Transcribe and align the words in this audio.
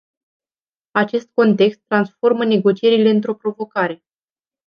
Acest 0.91 1.29
context 1.33 1.81
transformă 1.87 2.45
negocierile 2.45 3.09
într-o 3.09 3.35
provocare. 3.35 4.03